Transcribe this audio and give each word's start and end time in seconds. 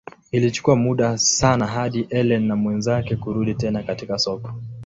Ilichukua 0.31 0.75
muda 0.75 1.17
sana 1.17 1.67
hadi 1.67 2.07
Ellen 2.09 2.43
na 2.47 2.55
mwenzake 2.55 3.15
kurudi 3.15 3.55
tena 3.55 3.83
katika 3.83 4.19
soko. 4.19 4.53